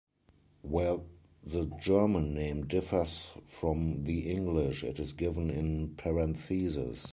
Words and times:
Where 0.63 0.97
the 1.43 1.65
German 1.79 2.33
name 2.33 2.65
differs 2.65 3.33
from 3.45 4.03
the 4.05 4.31
English, 4.31 4.83
it 4.83 4.99
is 4.99 5.13
given 5.13 5.51
in 5.51 5.93
parentheses. 5.95 7.05